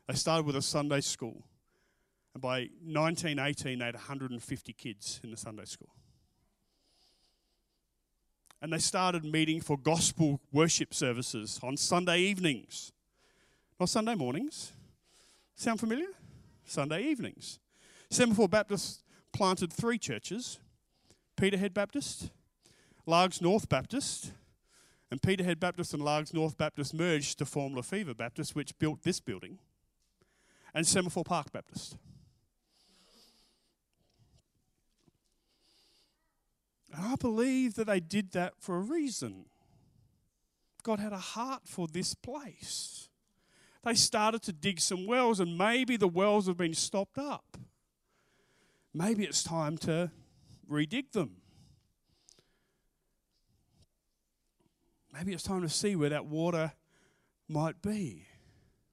[0.06, 1.46] They started with a Sunday school.
[2.34, 5.88] And by 1918, they had 150 kids in the Sunday school
[8.60, 12.92] and they started meeting for gospel worship services on Sunday evenings.
[13.80, 14.72] Not Sunday mornings.
[15.54, 16.08] Sound familiar?
[16.66, 17.60] Sunday evenings.
[18.10, 20.58] Semaphore Baptist planted three churches
[21.34, 22.30] Peterhead Baptist,
[23.06, 24.32] Largs North Baptist,
[25.10, 29.20] and Peterhead Baptist and Largs North Baptist merged to form Lefevre Baptist, which built this
[29.20, 29.58] building,
[30.74, 31.96] and Semaphore Park Baptist.
[36.92, 39.46] And I believe that they did that for a reason.
[40.82, 43.08] God had a heart for this place.
[43.84, 47.56] They started to dig some wells, and maybe the wells have been stopped up.
[48.92, 50.10] Maybe it's time to
[50.70, 51.36] redig them.
[55.18, 56.70] Maybe it's time to see where that water
[57.48, 58.28] might be.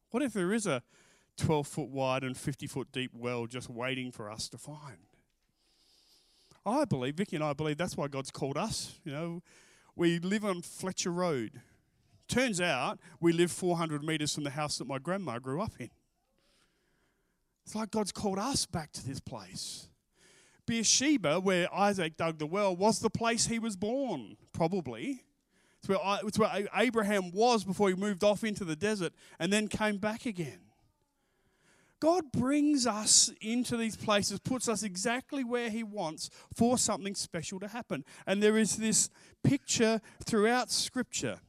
[0.09, 0.81] What if there is a
[1.37, 4.97] 12 foot wide and 50 foot deep well just waiting for us to find?
[6.65, 8.97] I believe, Vicky and I believe that's why God's called us.
[9.03, 9.43] You know,
[9.95, 11.61] we live on Fletcher Road.
[12.27, 15.91] Turns out we live 400 metres from the house that my grandma grew up in.
[17.67, 19.89] It's like God's called us back to this place.
[20.65, 25.24] Beersheba, where Isaac dug the well, was the place he was born, probably.
[25.85, 29.67] It's where, it's where Abraham was before he moved off into the desert and then
[29.67, 30.59] came back again.
[32.01, 37.59] God brings us into these places, puts us exactly where He wants for something special
[37.61, 38.03] to happen.
[38.27, 39.09] And there is this
[39.43, 41.39] picture throughout Scripture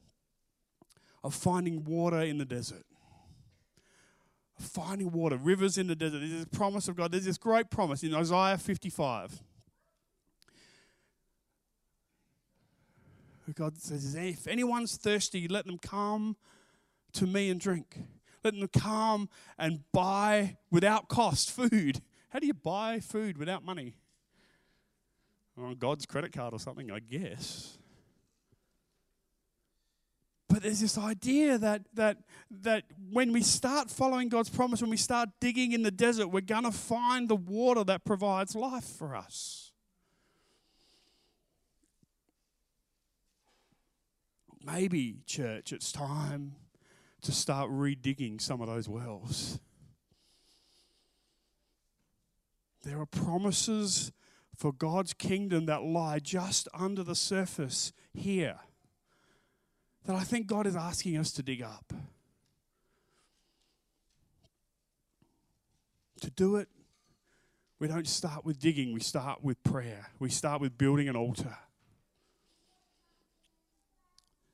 [1.23, 2.85] of finding water in the desert.
[4.57, 6.19] Finding water, rivers in the desert.
[6.19, 7.11] There's this promise of God.
[7.11, 9.43] There's this great promise in Isaiah 55.
[13.55, 16.35] God says, If anyone's thirsty, let them come
[17.13, 17.97] to me and drink
[18.43, 22.01] Let them come and buy without cost food.
[22.29, 23.95] How do you buy food without money?
[25.57, 27.77] on God's credit card or something, I guess.
[30.49, 32.17] But there's this idea that, that,
[32.49, 36.41] that when we start following God's promise, when we start digging in the desert, we're
[36.41, 39.66] going to find the water that provides life for us.
[44.67, 46.55] Maybe, church, it's time
[47.21, 49.59] to start redigging some of those wells.
[52.83, 54.11] There are promises
[54.57, 58.59] for God's kingdom that lie just under the surface here
[60.05, 61.93] that I think God is asking us to dig up.
[66.19, 66.67] To do it,
[67.79, 70.09] we don't start with digging, we start with prayer.
[70.19, 71.55] We start with building an altar.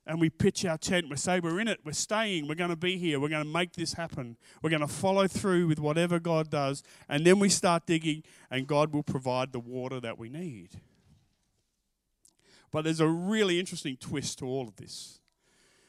[0.06, 1.08] And we pitch our tent.
[1.08, 1.80] We say, We're in it.
[1.84, 2.46] We're staying.
[2.46, 3.18] We're going to be here.
[3.18, 4.36] We're going to make this happen.
[4.62, 6.82] We're going to follow through with whatever God does.
[7.08, 10.80] And then we start digging, and God will provide the water that we need.
[12.70, 15.20] But there's a really interesting twist to all of this.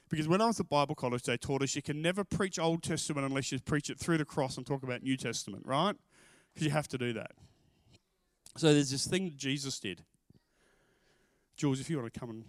[0.08, 2.84] Because when I was at Bible college, they taught us you can never preach Old
[2.84, 5.96] Testament unless you preach it through the cross and talk about New Testament, right?
[6.54, 7.32] Because you have to do that.
[8.56, 10.04] So there's this thing that Jesus did.
[11.58, 12.46] Jules, if you want to come and.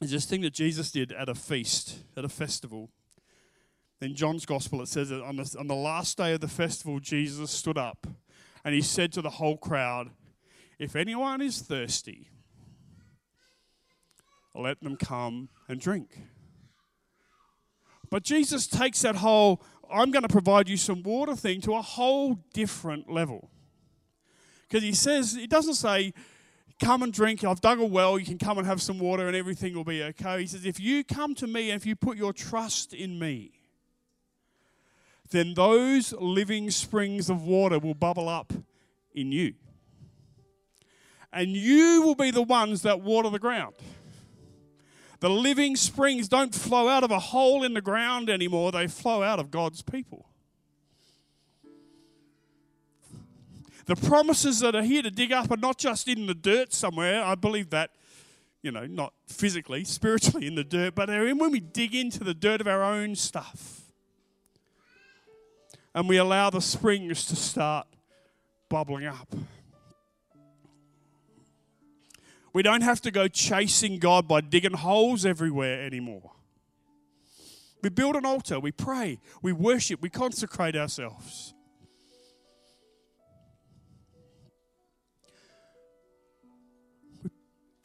[0.00, 2.90] There's this thing that Jesus did at a feast, at a festival.
[4.02, 7.00] In John's Gospel, it says that on the, on the last day of the festival,
[7.00, 8.06] Jesus stood up
[8.64, 10.10] and he said to the whole crowd,
[10.78, 12.28] If anyone is thirsty,
[14.54, 16.18] let them come and drink.
[18.10, 21.82] But Jesus takes that whole, I'm going to provide you some water thing to a
[21.82, 23.50] whole different level.
[24.68, 26.12] Because he says, he doesn't say,
[26.80, 29.36] come and drink, I've dug a well, you can come and have some water and
[29.36, 30.40] everything will be okay.
[30.40, 33.52] He says, if you come to me and if you put your trust in me,
[35.30, 38.52] then those living springs of water will bubble up
[39.14, 39.54] in you.
[41.32, 43.74] And you will be the ones that water the ground.
[45.20, 49.22] The living springs don't flow out of a hole in the ground anymore, they flow
[49.22, 50.28] out of God's people.
[53.86, 57.22] The promises that are here to dig up are not just in the dirt somewhere.
[57.22, 57.92] I believe that,
[58.60, 62.24] you know, not physically, spiritually in the dirt, but they're in when we dig into
[62.24, 63.82] the dirt of our own stuff.
[65.94, 67.86] And we allow the springs to start
[68.68, 69.34] bubbling up.
[72.52, 76.32] We don't have to go chasing God by digging holes everywhere anymore.
[77.82, 81.54] We build an altar, we pray, we worship, we consecrate ourselves.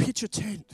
[0.01, 0.65] Pitch a tent.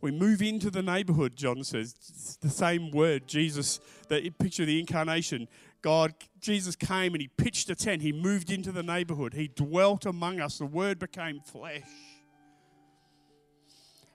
[0.00, 1.94] We move into the neighborhood, John says.
[1.98, 5.48] It's the same word, Jesus, the picture of the incarnation.
[5.82, 8.00] God, Jesus came and he pitched a tent.
[8.00, 9.34] He moved into the neighborhood.
[9.34, 10.58] He dwelt among us.
[10.58, 11.82] The word became flesh.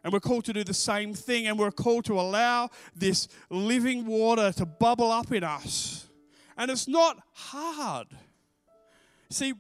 [0.04, 4.06] And we're called to do the same thing, and we're called to allow this living
[4.06, 6.10] water to bubble up in us.
[6.58, 8.08] And it's not hard.
[9.30, 9.54] See,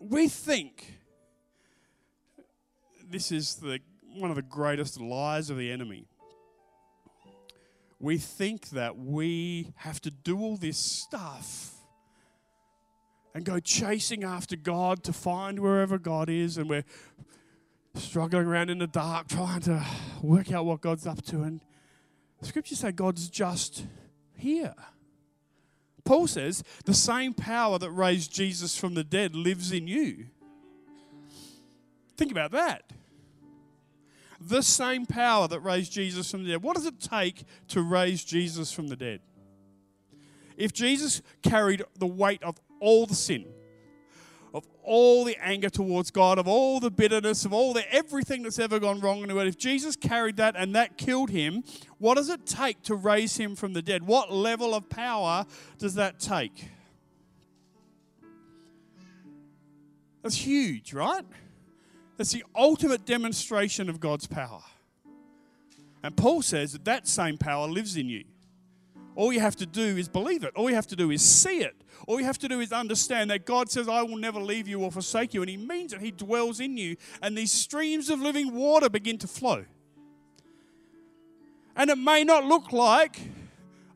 [0.00, 0.95] we think
[3.08, 3.80] this is the,
[4.14, 6.06] one of the greatest lies of the enemy
[7.98, 11.74] we think that we have to do all this stuff
[13.34, 16.84] and go chasing after God to find wherever God is, and we're
[17.94, 19.84] struggling around in the dark trying to
[20.22, 21.42] work out what God's up to.
[21.42, 21.60] And
[22.42, 23.84] scriptures say God's just
[24.34, 24.74] here.
[26.04, 30.26] Paul says the same power that raised Jesus from the dead lives in you.
[32.16, 32.82] Think about that
[34.40, 36.62] the same power that raised Jesus from the dead.
[36.62, 39.20] What does it take to raise Jesus from the dead?
[40.56, 43.46] If Jesus carried the weight of all the sin,
[44.54, 48.58] of all the anger towards God, of all the bitterness, of all the everything that's
[48.58, 51.62] ever gone wrong in the world, if Jesus carried that and that killed him,
[51.98, 54.02] what does it take to raise him from the dead?
[54.02, 55.44] What level of power
[55.78, 56.70] does that take?
[60.22, 61.24] That's huge, right?
[62.16, 64.62] That's the ultimate demonstration of God's power.
[66.02, 68.24] And Paul says that that same power lives in you.
[69.14, 70.54] All you have to do is believe it.
[70.54, 71.74] All you have to do is see it.
[72.06, 74.82] All you have to do is understand that God says, I will never leave you
[74.82, 75.42] or forsake you.
[75.42, 76.00] And He means it.
[76.00, 76.96] He dwells in you.
[77.22, 79.64] And these streams of living water begin to flow.
[81.74, 83.20] And it may not look like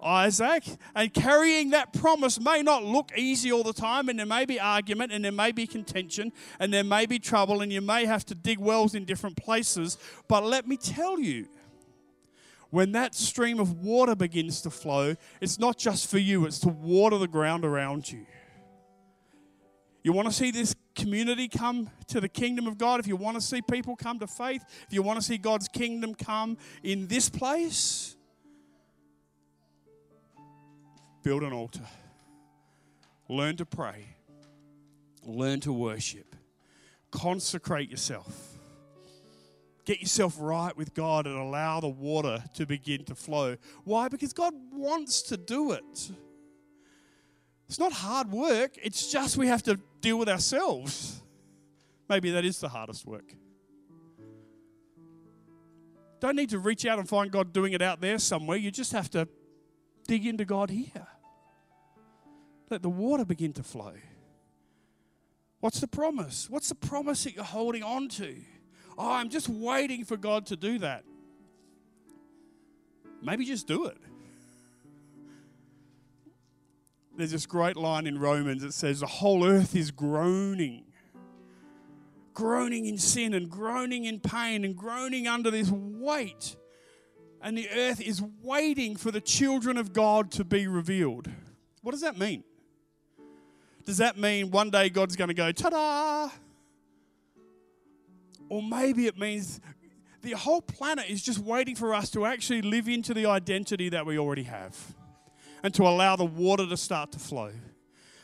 [0.03, 0.65] Isaac.
[0.95, 4.59] And carrying that promise may not look easy all the time, and there may be
[4.59, 8.25] argument, and there may be contention, and there may be trouble, and you may have
[8.27, 9.99] to dig wells in different places.
[10.29, 11.49] But let me tell you,
[12.71, 16.69] when that stream of water begins to flow, it's not just for you, it's to
[16.69, 18.27] water the ground around you.
[20.03, 23.37] You want to see this community come to the kingdom of God, if you want
[23.37, 27.07] to see people come to faith, if you want to see God's kingdom come in
[27.07, 28.17] this place,
[31.23, 31.87] build an altar.
[33.29, 34.17] Learn to pray.
[35.25, 36.35] Learn to worship.
[37.11, 38.59] Consecrate yourself.
[39.85, 43.57] Get yourself right with God and allow the water to begin to flow.
[43.85, 44.09] Why?
[44.09, 46.11] Because God wants to do it.
[47.69, 51.23] It's not hard work, it's just we have to deal with ourselves.
[52.09, 53.35] Maybe that is the hardest work.
[56.19, 58.59] Don't need to reach out and find God doing it out there somewhere.
[58.59, 59.29] You just have to
[60.11, 61.07] dig into God here.
[62.69, 63.93] Let the water begin to flow.
[65.61, 66.51] What's the promise?
[66.51, 68.35] What's the promise that you're holding on to?
[68.99, 71.05] Oh, I'm just waiting for God to do that.
[73.23, 73.99] Maybe just do it.
[77.17, 80.87] There's this great line in Romans that says, The whole earth is groaning.
[82.35, 86.57] Groaning in sin and groaning in pain and groaning under this weight.
[87.43, 91.29] And the earth is waiting for the children of God to be revealed.
[91.83, 92.45] What does that mean?
[93.87, 96.31] Does that mean one day God's going to go, ta da?
[98.49, 99.61] Or maybe it means
[100.23, 104.05] the whole planet is just waiting for us to actually live into the identity that
[104.05, 104.77] we already have
[105.63, 107.51] and to allow the water to start to flow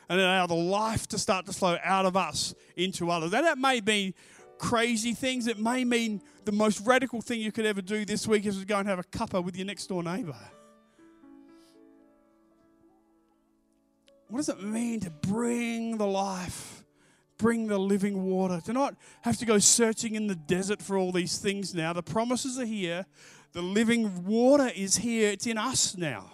[0.09, 3.33] and allow the life to start to flow out of us into others.
[3.33, 4.15] And that may be
[4.59, 5.47] crazy things.
[5.47, 8.67] It may mean the most radical thing you could ever do this week is to
[8.67, 10.37] go and have a cuppa with your next door neighbor.
[14.29, 16.85] What does it mean to bring the life,
[17.39, 18.61] bring the living water?
[18.67, 21.93] To not have to go searching in the desert for all these things now.
[21.93, 23.07] The promises are here,
[23.53, 26.33] the living water is here, it's in us now.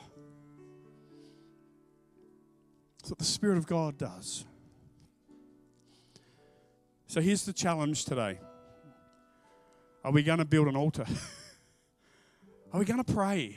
[2.99, 4.47] That's what the Spirit of God does.
[7.13, 8.39] So here's the challenge today
[10.03, 11.05] Are we going to build an altar?
[12.73, 13.55] Are we going to pray?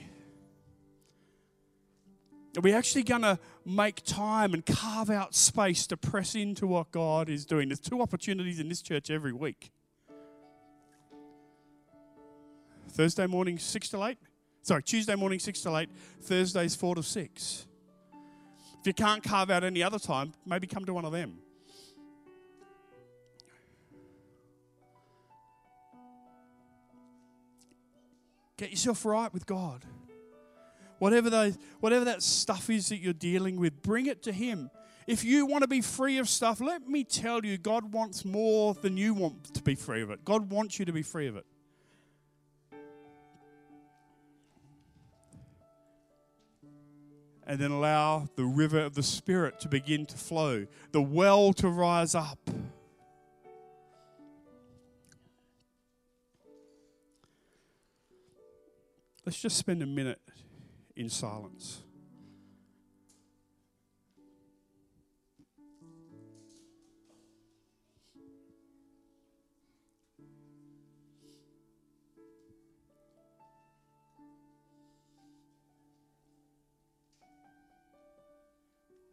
[2.57, 6.91] Are we actually going to make time and carve out space to press into what
[6.91, 7.69] God is doing?
[7.69, 9.71] There's two opportunities in this church every week.
[12.89, 14.17] Thursday morning, 6 to 8.
[14.63, 15.89] Sorry, Tuesday morning, 6 to 8.
[16.23, 17.67] Thursdays, 4 to 6.
[18.81, 21.39] If you can't carve out any other time, maybe come to one of them.
[28.57, 29.85] Get yourself right with God.
[30.99, 34.69] Whatever, those, whatever that stuff is that you're dealing with, bring it to Him.
[35.07, 38.73] If you want to be free of stuff, let me tell you, God wants more
[38.73, 40.23] than you want to be free of it.
[40.23, 41.45] God wants you to be free of it.
[47.47, 51.69] and then allow the river of the Spirit to begin to flow, the well to
[51.69, 52.39] rise up.
[59.25, 60.21] Let's just spend a minute
[60.95, 61.81] in silence.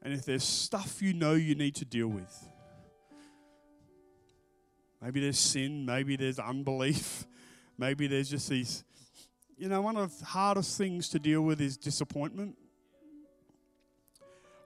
[0.02, 2.48] And if there's stuff you know you need to deal with,
[5.00, 7.26] maybe there's sin, maybe there's unbelief,
[7.78, 8.84] maybe there's just these.
[9.62, 12.56] You know, one of the hardest things to deal with is disappointment.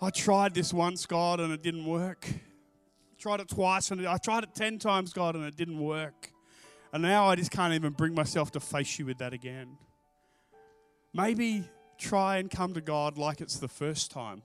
[0.01, 2.26] I tried this once, God, and it didn't work.
[2.26, 6.32] I tried it twice, and I tried it ten times, God, and it didn't work.
[6.94, 9.76] And now I just can't even bring myself to face you with that again.
[11.12, 11.68] Maybe
[11.99, 14.40] try and come to God like it's the first time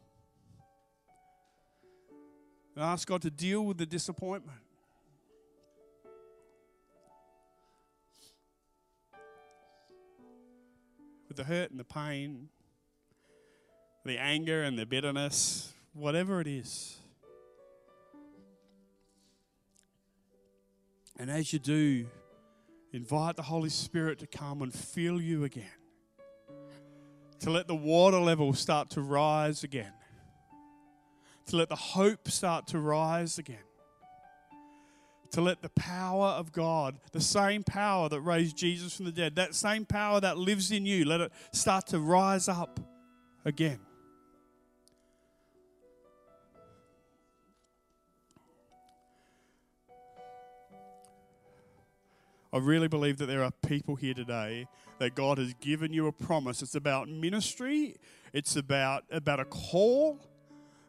[2.75, 4.59] and ask God to deal with the disappointment.
[11.31, 12.49] With the hurt and the pain,
[14.03, 16.97] the anger and the bitterness, whatever it is.
[21.17, 22.07] And as you do,
[22.91, 25.63] invite the Holy Spirit to come and fill you again.
[27.39, 29.93] To let the water level start to rise again
[31.47, 33.57] to let the hope start to rise again.
[35.31, 39.35] To let the power of God, the same power that raised Jesus from the dead,
[39.37, 42.81] that same power that lives in you, let it start to rise up
[43.45, 43.79] again.
[52.53, 54.67] I really believe that there are people here today
[54.99, 56.61] that God has given you a promise.
[56.61, 57.95] It's about ministry,
[58.33, 60.19] it's about, about a call,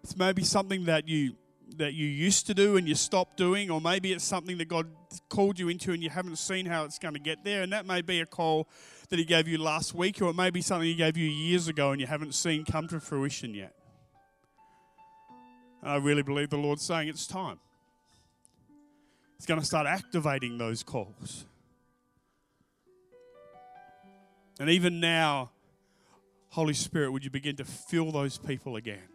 [0.03, 1.37] it's maybe something that you
[1.79, 4.87] that you used to do and you stopped doing, or maybe it's something that God
[5.29, 7.63] called you into and you haven't seen how it's going to get there.
[7.63, 8.69] And that may be a call
[9.09, 11.69] that He gave you last week, or it may be something He gave you years
[11.69, 13.75] ago and you haven't seen come to fruition yet.
[15.83, 17.59] And I really believe the Lord's saying it's time.
[19.37, 21.47] He's going to start activating those calls.
[24.61, 25.51] And even now,
[26.51, 29.12] Holy Spirit, would you begin to fill those people again?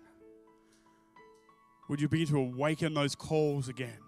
[1.87, 3.99] Would you begin to awaken those calls again?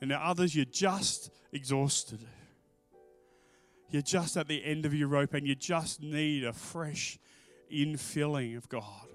[0.00, 2.20] And now, others, you're just exhausted.
[3.90, 7.18] You're just at the end of your rope and you just need a fresh
[7.72, 9.07] infilling of God.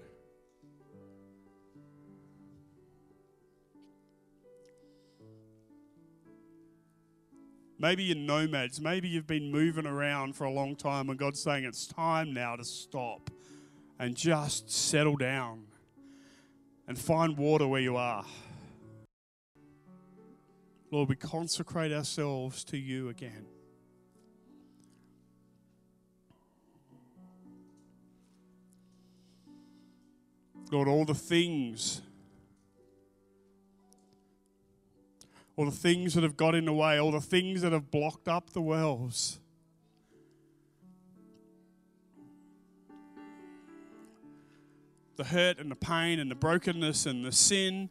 [7.78, 8.80] Maybe you're nomads.
[8.80, 12.56] Maybe you've been moving around for a long time and God's saying it's time now
[12.56, 13.30] to stop
[13.98, 15.64] and just settle down
[16.86, 18.24] and find water where you are.
[20.90, 23.46] Lord, we consecrate ourselves to you again.
[30.70, 32.02] Lord, all the things,
[35.56, 38.28] all the things that have got in the way, all the things that have blocked
[38.28, 39.38] up the wells.
[45.16, 47.88] The hurt and the pain and the brokenness and the sin.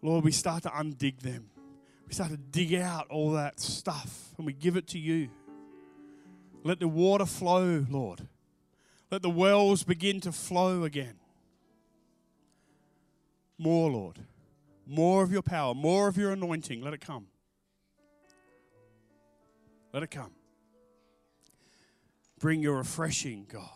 [0.00, 1.50] Lord, we start to undig them.
[2.08, 5.28] We start to dig out all that stuff and we give it to you.
[6.64, 8.26] Let the water flow, Lord.
[9.10, 11.14] Let the wells begin to flow again.
[13.58, 14.18] More, Lord.
[14.90, 16.82] More of your power, more of your anointing.
[16.82, 17.28] Let it come.
[19.92, 20.32] Let it come.
[22.40, 23.68] Bring your refreshing, God.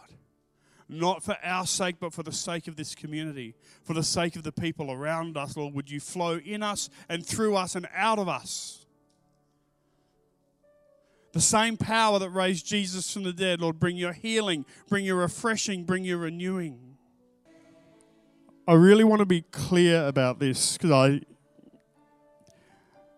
[0.88, 3.54] Not for our sake, but for the sake of this community,
[3.84, 5.72] for the sake of the people around us, Lord.
[5.74, 8.84] Would you flow in us and through us and out of us?
[11.30, 15.16] The same power that raised Jesus from the dead, Lord, bring your healing, bring your
[15.18, 16.84] refreshing, bring your renewing.
[18.66, 21.20] I really want to be clear about this because I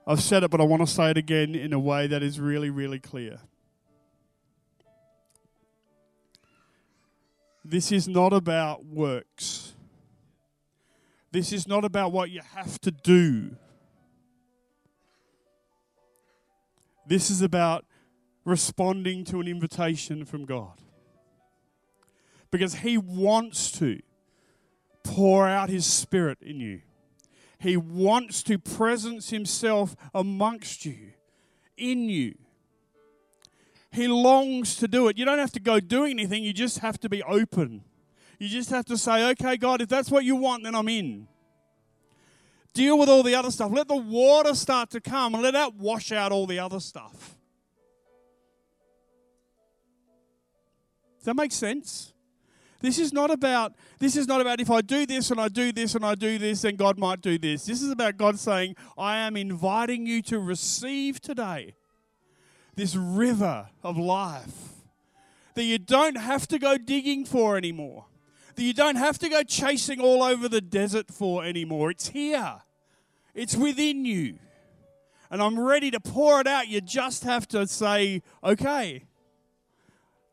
[0.09, 2.39] I've said it, but I want to say it again in a way that is
[2.39, 3.39] really, really clear.
[7.65, 9.75] This is not about works.
[11.33, 13.57] This is not about what you have to do.
[17.07, 17.85] This is about
[18.45, 20.81] responding to an invitation from God.
[22.53, 24.01] Because He wants to
[25.07, 26.83] pour out His Spirit in you,
[27.59, 31.13] He wants to presence Himself amongst you,
[31.77, 32.37] in you.
[33.93, 35.17] He longs to do it.
[35.17, 37.83] You don't have to go doing anything, you just have to be open.
[38.39, 41.27] You just have to say, okay, God, if that's what you want, then I'm in.
[42.75, 43.73] Deal with all the other stuff.
[43.73, 47.39] Let the water start to come and let that wash out all the other stuff.
[51.17, 52.13] Does that make sense?
[52.81, 55.73] This is not about this is not about if I do this and I do
[55.73, 57.65] this and I do this, then God might do this.
[57.65, 61.75] This is about God saying, I am inviting you to receive today
[62.75, 64.77] this river of life
[65.55, 68.05] that you don't have to go digging for anymore.
[68.55, 71.91] That you don't have to go chasing all over the desert for anymore.
[71.91, 72.61] It's here.
[73.35, 74.39] It's within you.
[75.31, 76.69] And I'm ready to pour it out.
[76.69, 79.05] You just have to say, okay,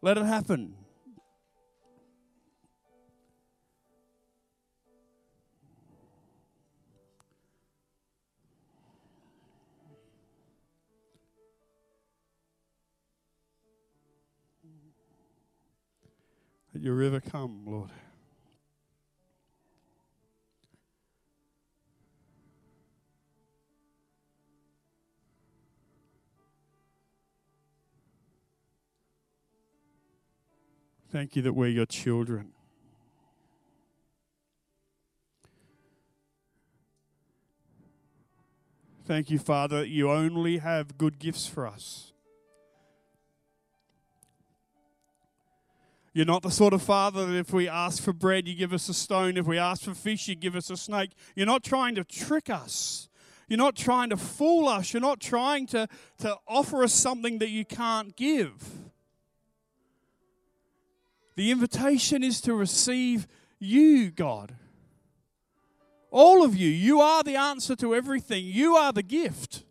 [0.02, 0.76] let it happen.
[16.84, 17.90] Your river come, Lord.
[31.10, 32.52] Thank you that we're your children.
[39.06, 42.12] Thank you, Father, that you only have good gifts for us.
[46.14, 48.88] You're not the sort of father that if we ask for bread, you give us
[48.88, 49.36] a stone.
[49.36, 51.11] If we ask for fish, you give us a snake.
[51.36, 53.09] You're not trying to trick us.
[53.47, 54.93] You're not trying to fool us.
[54.93, 55.88] You're not trying to,
[56.20, 58.53] to offer us something that you can't give.
[61.36, 64.53] The invitation is to receive you, God.
[66.11, 66.70] All of you.
[66.70, 69.64] You are the answer to everything, you are the gift.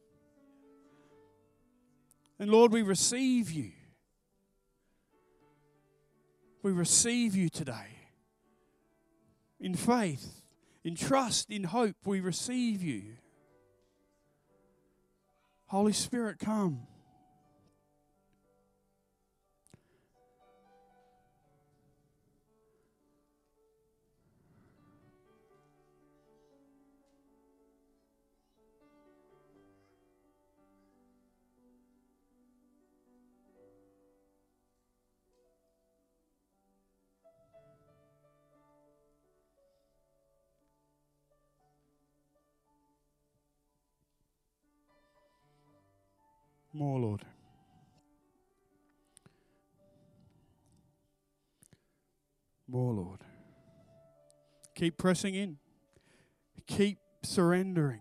[2.40, 3.70] And Lord, we receive you.
[6.62, 7.98] We receive you today.
[9.60, 10.42] In faith,
[10.84, 13.02] in trust, in hope, we receive you.
[15.66, 16.86] Holy Spirit, come.
[46.72, 47.24] More, Lord.
[52.66, 53.20] More, Lord.
[54.74, 55.58] Keep pressing in.
[56.66, 58.00] Keep surrendering.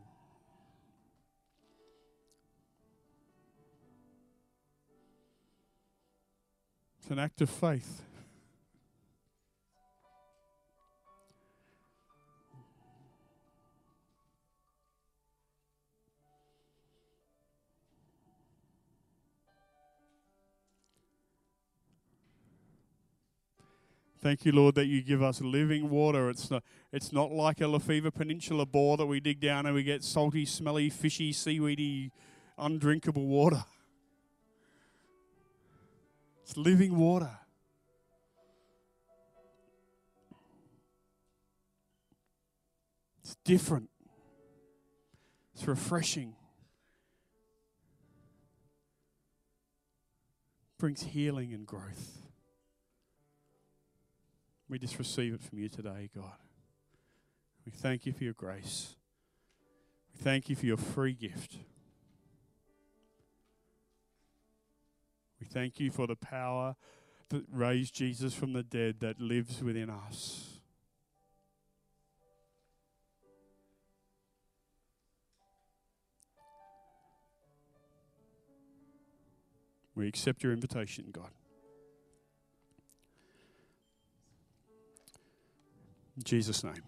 [6.99, 8.03] It's an act of faith.
[24.21, 26.29] Thank you, Lord, that you give us living water.
[26.29, 29.81] It's not, it's not like a Lefevre Peninsula bore that we dig down and we
[29.81, 32.11] get salty, smelly, fishy, seaweedy,
[32.55, 33.63] undrinkable water.
[36.43, 37.31] It's living water.
[43.23, 43.89] It's different.
[45.55, 46.35] It's refreshing.
[50.77, 52.30] Brings healing and growth.
[54.71, 56.31] We just receive it from you today, God.
[57.65, 58.95] We thank you for your grace.
[60.13, 61.57] We thank you for your free gift.
[65.41, 66.77] We thank you for the power
[67.27, 70.61] that raised Jesus from the dead that lives within us.
[79.95, 81.31] We accept your invitation, God.
[86.23, 86.83] Jesus' name.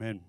[0.00, 0.20] Amen.